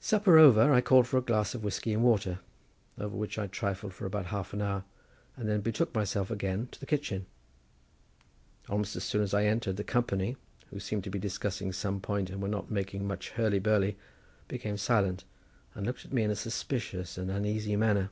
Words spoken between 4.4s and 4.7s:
an